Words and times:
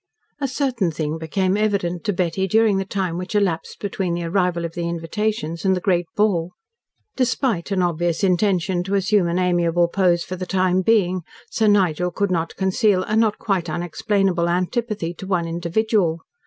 A 0.41 0.47
certain 0.47 0.89
thing 0.89 1.19
became 1.19 1.55
evident 1.55 2.03
to 2.05 2.11
Betty 2.11 2.47
during 2.47 2.77
the 2.77 2.85
time 2.85 3.19
which 3.19 3.35
elapsed 3.35 3.79
between 3.79 4.15
the 4.15 4.23
arrival 4.23 4.65
of 4.65 4.73
the 4.73 4.89
invitations 4.89 5.63
and 5.63 5.75
the 5.75 5.79
great 5.79 6.07
ball. 6.15 6.53
Despite 7.15 7.69
an 7.69 7.83
obvious 7.83 8.23
intention 8.23 8.81
to 8.85 8.95
assume 8.95 9.27
an 9.27 9.37
amiable 9.37 9.87
pose 9.89 10.23
for 10.23 10.35
the 10.35 10.47
time 10.47 10.81
being, 10.81 11.21
Sir 11.51 11.67
Nigel 11.67 12.09
could 12.09 12.31
not 12.31 12.55
conceal 12.55 13.03
a 13.03 13.15
not 13.15 13.37
quite 13.37 13.69
unexplainable 13.69 14.49
antipathy 14.49 15.13
to 15.13 15.27
one 15.27 15.47
individual. 15.47 16.21